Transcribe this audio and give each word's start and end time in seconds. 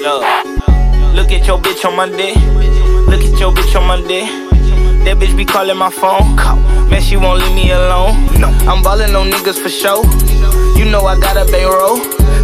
Look, 0.00 0.22
look 1.14 1.32
at 1.32 1.46
your 1.46 1.58
bitch 1.58 1.84
on 1.84 1.96
my 1.96 2.08
dick. 2.08 2.36
Look 3.08 3.20
at 3.20 3.40
your 3.40 3.52
bitch 3.52 3.74
on 3.74 3.86
my 3.88 3.96
dick. 4.06 4.28
That 5.04 5.16
bitch 5.18 5.36
be 5.36 5.44
calling 5.44 5.76
my 5.76 5.90
phone. 5.90 6.36
Man, 6.88 7.00
she 7.02 7.16
won't 7.16 7.42
leave 7.42 7.54
me 7.54 7.72
alone. 7.72 8.14
No, 8.38 8.48
I'm 8.70 8.82
ballin' 8.82 9.16
on 9.16 9.30
niggas 9.30 9.60
for 9.60 9.68
show. 9.68 10.04
You 10.78 10.84
know 10.84 11.06
I 11.06 11.18
got 11.18 11.36
a 11.36 11.50
bankroll. 11.50 11.96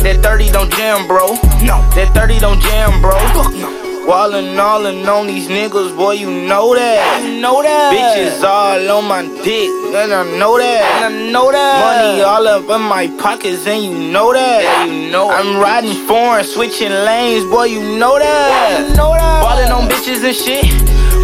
That 0.02 0.20
30 0.22 0.50
don't 0.50 0.72
jam, 0.72 1.06
bro. 1.06 1.34
No, 1.62 1.78
that 1.94 2.10
30 2.12 2.40
don't 2.40 2.60
jam, 2.60 3.00
bro. 3.00 3.16
Fuck 3.34 3.54
no. 3.54 3.83
Wallin' 4.06 4.58
all 4.58 4.84
and 4.84 5.08
on 5.08 5.26
these 5.26 5.48
niggas, 5.48 5.96
boy, 5.96 6.12
you 6.12 6.30
know 6.30 6.74
that. 6.74 7.22
You 7.24 7.40
know 7.40 7.62
that. 7.62 7.88
Bitches 7.88 8.44
all 8.44 8.98
on 8.98 9.08
my 9.08 9.22
dick, 9.42 9.70
and 9.96 10.12
I 10.12 10.24
know 10.38 10.58
that. 10.58 11.02
And 11.02 11.14
I 11.14 11.32
know 11.32 11.50
that. 11.50 11.80
Money 11.80 12.22
all 12.22 12.46
up 12.46 12.68
in 12.68 12.86
my 12.86 13.08
pockets, 13.22 13.66
and 13.66 13.82
you 13.82 14.12
know 14.12 14.34
that. 14.34 14.62
Yeah, 14.62 14.84
you 14.84 15.10
know 15.10 15.30
I'm 15.30 15.56
riding 15.58 15.94
foreign, 16.06 16.44
switching 16.44 16.90
lanes, 16.90 17.44
boy, 17.46 17.64
you 17.64 17.98
know 17.98 18.18
that. 18.18 18.88
You 18.88 18.94
know 18.94 19.14
that. 19.14 19.40
Ballin' 19.40 19.72
on 19.72 19.88
bitches 19.88 20.22
and 20.22 20.36
shit. 20.36 20.68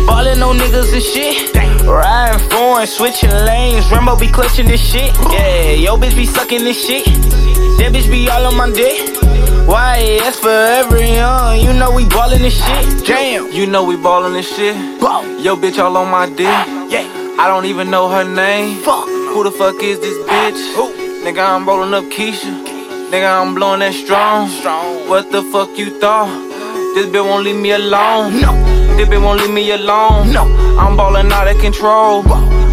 Ballin' 0.07 0.43
on 0.43 0.57
niggas 0.57 0.93
and 0.95 1.03
shit. 1.03 1.55
Riding 1.85 2.49
foreign, 2.49 2.87
switching 2.87 3.31
lanes. 3.31 3.91
Rambo 3.91 4.17
be 4.17 4.29
clutching 4.29 4.67
this 4.67 4.81
shit. 4.81 5.13
Yeah, 5.33 5.73
yo 5.73 5.97
bitch 5.99 6.17
be 6.17 6.25
sucking 6.25 6.65
this 6.65 6.81
shit. 6.87 7.05
That 7.05 7.93
bitch 7.93 8.11
be 8.11 8.29
all 8.31 8.47
on 8.47 8.57
my 8.57 8.71
dick. 8.71 9.10
Why? 9.67 10.19
That's 10.21 10.39
for 10.39 10.49
every 10.49 11.13
young. 11.15 11.61
You 11.61 11.73
know 11.73 11.91
we 11.91 12.07
ballin' 12.07 12.43
this 12.43 12.57
shit. 12.57 13.07
Damn. 13.07 13.51
You 13.53 13.67
know 13.67 13.85
we 13.85 13.97
ballin' 13.97 14.33
this 14.33 14.49
shit. 14.55 15.01
Ball. 15.01 15.25
Yo, 15.41 15.57
bitch, 15.57 15.79
all 15.79 15.97
on 15.97 16.11
my 16.11 16.27
dick. 16.27 16.47
Yeah. 16.91 17.07
I 17.39 17.47
don't 17.49 17.65
even 17.67 17.91
know 17.91 18.09
her 18.09 18.25
name. 18.25 18.83
Fuck. 18.83 19.07
Who 19.07 19.45
the 19.45 19.51
fuck 19.51 19.83
is 19.83 20.01
this 20.01 20.19
bitch? 20.29 20.75
Who? 20.75 20.93
Nigga, 21.25 21.45
I'm 21.55 21.67
rollin' 21.67 21.95
up 21.95 22.05
Keisha. 22.05 22.53
Nigga, 23.11 23.41
I'm 23.41 23.55
blowin' 23.55 23.81
that 23.81 23.95
strong. 23.95 24.49
Strong. 24.49 25.09
What 25.09 25.31
the 25.33 25.43
fuck 25.43 25.77
you 25.77 25.99
thought? 26.01 26.29
This 26.95 27.07
bitch 27.07 27.25
won't 27.25 27.45
leave 27.45 27.57
me 27.57 27.71
alone. 27.73 28.41
No. 28.41 28.53
This 28.97 29.09
bitch 29.09 29.23
won't 29.23 29.41
leave 29.41 29.53
me 29.53 29.71
alone. 29.73 30.33
No. 30.33 30.45
I'm 30.79 30.97
ballin' 30.97 31.33
out 31.33 31.49
of 31.49 31.61
control. 31.61 32.23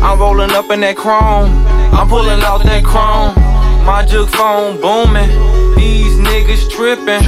I'm 0.04 0.20
rollin' 0.20 0.52
up 0.52 0.70
in 0.70 0.82
that 0.82 0.96
chrome. 0.96 1.66
I'm 1.94 2.08
pullin' 2.08 2.42
out 2.42 2.64
that 2.64 2.84
chrome. 2.84 3.34
My 3.86 4.06
jug 4.06 4.30
phone 4.30 4.80
booming. 4.80 5.30
Niggas 6.30 6.70
trippin'. 6.70 7.24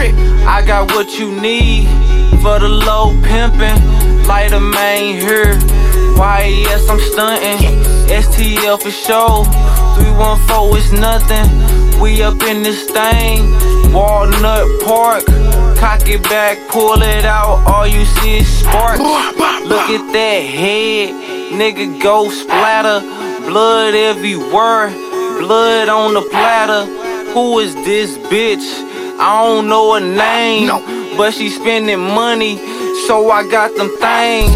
I 0.46 0.64
got 0.66 0.92
what 0.92 1.18
you 1.18 1.32
need 1.32 1.88
for 2.42 2.60
the 2.60 2.70
low 2.70 3.14
pimpin'. 3.24 4.28
Lighter 4.28 4.60
Mane 4.60 5.20
here. 5.20 5.54
YES, 6.20 6.90
I'm 6.90 7.00
stuntin'. 7.00 7.84
STL 8.10 8.78
for 8.82 8.92
sure. 8.92 9.46
314 9.96 10.78
is 10.78 10.92
nothing. 10.92 12.00
We 12.00 12.22
up 12.22 12.42
in 12.44 12.64
this 12.64 12.90
thing. 12.92 13.54
Walnut 13.94 14.68
Park. 14.84 15.26
Cock 15.78 16.08
it 16.10 16.24
back, 16.24 16.58
pull 16.70 17.02
it 17.02 17.26
out. 17.26 17.64
All 17.68 17.88
you 17.88 18.04
see 18.06 18.40
is 18.40 18.48
sparks. 18.48 19.00
Look 19.00 19.90
at 19.90 20.12
that 20.14 20.42
head. 20.42 21.10
Nigga 21.54 22.02
go 22.02 22.30
splatter. 22.30 23.00
Blood 23.48 23.96
everywhere. 23.96 24.90
Blood 25.40 25.88
on 25.88 26.14
the 26.14 26.22
platter. 26.22 26.99
Who 27.34 27.60
is 27.60 27.76
this 27.76 28.18
bitch? 28.18 28.66
I 29.20 29.44
don't 29.44 29.68
know 29.68 29.94
her 29.94 30.00
name. 30.00 30.68
No. 30.68 30.80
But 31.18 31.34
she 31.34 31.50
spending 31.50 32.00
money. 32.00 32.58
So 33.08 33.30
I 33.32 33.48
got 33.50 33.76
them 33.76 33.90
things. 33.98 34.56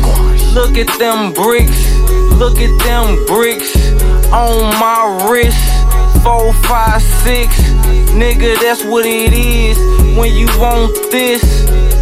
Look 0.54 0.78
at 0.78 0.88
them 1.00 1.34
bricks. 1.34 1.92
Look 2.34 2.58
at 2.58 2.74
them 2.84 3.26
bricks 3.26 3.76
on 4.32 4.74
my 4.80 5.28
wrist. 5.30 5.64
Four, 6.24 6.54
five, 6.66 7.02
six. 7.02 7.60
Nigga, 8.14 8.60
that's 8.60 8.84
what 8.84 9.06
it 9.06 9.34
is. 9.34 9.78
When 10.18 10.34
you 10.34 10.48
want 10.60 10.94
this, 11.12 11.42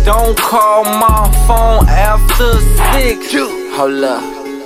don't 0.05 0.37
call 0.37 0.83
my 0.83 1.31
phone 1.47 1.87
after 1.87 2.59
six. 2.93 3.33
Hold 3.75 4.03
up, 4.03 4.21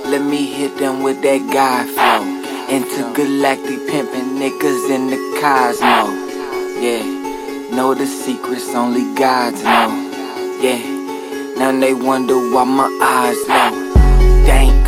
let 0.06 0.22
me 0.22 0.46
hit 0.46 0.76
them 0.78 1.02
with 1.02 1.22
that 1.22 1.42
guy 1.52 1.86
flow. 1.86 2.36
Intergalactic 2.68 3.78
pimpin' 3.86 4.38
niggas 4.40 4.90
in 4.90 5.06
the 5.10 5.25
cosmos. 5.40 6.08
Yeah, 6.80 7.02
know 7.70 7.94
the 7.94 8.06
secrets 8.06 8.74
only 8.74 9.14
gods 9.14 9.62
know. 9.62 9.90
Yeah, 10.60 10.80
now 11.58 11.78
they 11.78 11.92
wonder 11.92 12.36
why 12.52 12.64
my 12.64 12.88
eyes 13.02 13.36
low. 13.48 13.70
Dank. 14.46 14.86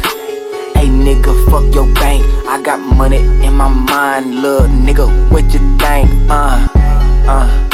Hey 0.76 0.88
nigga, 0.88 1.32
fuck 1.50 1.74
your 1.74 1.92
bank. 1.94 2.24
I 2.48 2.62
got 2.62 2.80
money 2.80 3.18
in 3.18 3.54
my 3.54 3.68
mind, 3.68 4.36
little 4.36 4.68
nigga. 4.68 5.06
What 5.30 5.44
you 5.52 5.60
think? 5.78 6.10
Uh, 6.30 6.66
uh. 7.28 7.68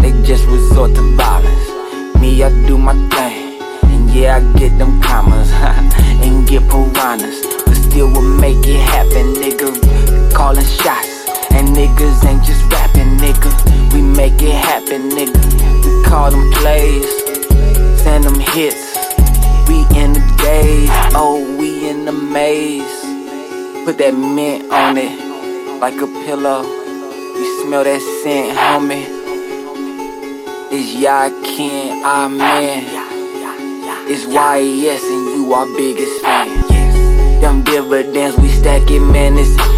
They 0.00 0.12
just 0.22 0.44
resort 0.46 0.94
to 0.96 1.16
violence. 1.16 2.20
Me, 2.20 2.42
I 2.42 2.50
do 2.66 2.76
my 2.76 2.94
thing. 3.08 3.62
And 3.84 4.10
yeah, 4.10 4.36
I 4.36 4.58
get 4.58 4.76
them 4.78 5.00
commas. 5.00 5.50
and 6.24 6.46
get 6.46 6.62
piranhas. 6.68 7.40
But 7.64 7.74
still 7.74 8.10
will 8.12 8.22
make 8.22 8.66
it 8.66 8.80
happen, 8.80 9.34
nigga. 9.34 10.34
Calling 10.34 10.64
shots. 10.64 11.13
And 11.56 11.68
niggas 11.68 12.24
ain't 12.26 12.44
just 12.44 12.62
rapping, 12.72 13.16
nigga. 13.18 13.50
We 13.94 14.02
make 14.02 14.42
it 14.42 14.54
happen, 14.54 15.08
nigga. 15.10 15.40
We 15.84 16.04
call 16.04 16.30
them 16.30 16.50
plays. 16.52 17.08
Send 18.02 18.24
them 18.24 18.38
hits. 18.38 18.94
We 19.68 19.80
in 19.96 20.12
the 20.12 20.34
days, 20.42 20.90
oh, 21.14 21.56
we 21.58 21.88
in 21.88 22.04
the 22.04 22.12
maze. 22.12 22.84
Put 23.84 23.98
that 23.98 24.14
mint 24.14 24.70
on 24.70 24.98
it, 24.98 25.80
like 25.80 25.94
a 25.94 26.06
pillow. 26.26 26.62
You 26.62 27.62
smell 27.62 27.84
that 27.84 28.00
scent, 28.22 28.58
homie. 28.58 29.06
It's 30.70 30.94
Yahken, 30.94 32.02
Amen. 32.04 32.84
It's 34.06 34.26
YES, 34.26 35.02
and 35.02 35.24
you 35.34 35.52
our 35.54 35.66
biggest 35.66 36.20
fan. 36.20 37.40
Them 37.40 37.62
dividends, 37.62 38.36
we 38.36 38.48
stack 38.48 38.90
it, 38.90 39.00
man. 39.00 39.34
Man, 39.34 39.38
it's 39.38 39.73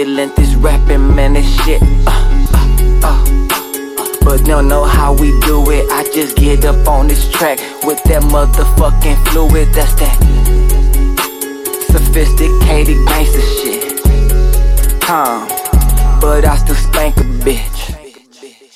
immaculate. 0.00 0.36
This 0.36 0.54
rapping, 0.54 1.14
man, 1.14 1.34
this 1.34 1.64
shit, 1.64 1.82
uh, 1.82 2.10
uh, 2.54 3.04
uh. 3.04 4.18
But 4.22 4.44
don't 4.44 4.68
know 4.68 4.84
how 4.84 5.12
we 5.12 5.38
do 5.40 5.70
it. 5.70 5.90
I 5.90 6.04
just 6.14 6.36
get 6.36 6.64
up 6.64 6.86
on 6.88 7.08
this 7.08 7.30
track 7.30 7.58
with 7.84 8.02
that 8.04 8.22
motherfucking 8.22 9.28
fluid. 9.28 9.68
That's 9.74 9.94
that 9.94 10.16
sophisticated 11.90 12.98
gangster 13.06 13.40
shit. 13.40 15.00
Calm, 15.00 15.48
but 16.20 16.44
I 16.44 16.56
still 16.56 16.76
spank 16.76 17.16
a 17.16 17.24
bitch. 17.44 17.79